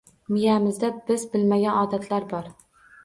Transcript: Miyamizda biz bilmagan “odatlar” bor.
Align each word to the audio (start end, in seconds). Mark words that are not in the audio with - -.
Miyamizda 0.35 0.89
biz 1.11 1.25
bilmagan 1.35 1.79
“odatlar” 1.83 2.27
bor. 2.33 2.51